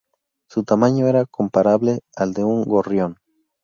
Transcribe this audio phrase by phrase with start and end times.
[0.49, 3.19] Su tamaño era comparable al de un gorrión.